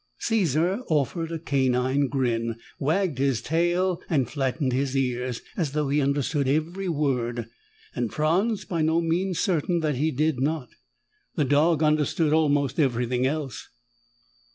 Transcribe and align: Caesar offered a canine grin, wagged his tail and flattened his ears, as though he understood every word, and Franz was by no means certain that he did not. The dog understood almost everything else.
Caesar 0.17 0.79
offered 0.89 1.31
a 1.31 1.37
canine 1.37 2.07
grin, 2.07 2.55
wagged 2.79 3.19
his 3.19 3.39
tail 3.39 4.01
and 4.09 4.27
flattened 4.31 4.73
his 4.73 4.97
ears, 4.97 5.43
as 5.55 5.73
though 5.73 5.89
he 5.89 6.01
understood 6.01 6.47
every 6.47 6.89
word, 6.89 7.47
and 7.95 8.11
Franz 8.11 8.49
was 8.51 8.65
by 8.65 8.81
no 8.81 8.99
means 8.99 9.37
certain 9.37 9.79
that 9.81 9.97
he 9.97 10.09
did 10.09 10.39
not. 10.39 10.69
The 11.35 11.45
dog 11.45 11.83
understood 11.83 12.33
almost 12.33 12.79
everything 12.79 13.27
else. 13.27 13.69